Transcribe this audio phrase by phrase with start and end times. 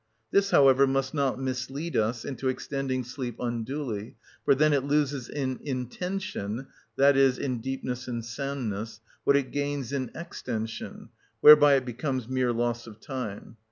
[0.31, 5.59] This, however, must not mislead us into extending sleep unduly, for then it loses in
[5.61, 6.65] intension,
[6.99, 11.09] i.e., in deepness and soundness, what it gains in extension;
[11.41, 13.57] whereby it becomes mere loss of time.